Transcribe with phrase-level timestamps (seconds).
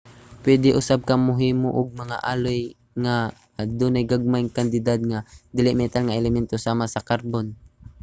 [0.43, 2.61] puede usab ka mohimo og mga alloy
[3.03, 3.15] nga
[3.61, 5.19] adunay gagmayng kantidad sa mga
[5.57, 7.47] dili-metal nga elemento sama sa karbon